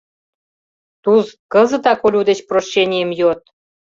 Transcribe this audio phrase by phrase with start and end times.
[1.03, 3.39] —Туз, кызытак Олю деч прощенийым йод!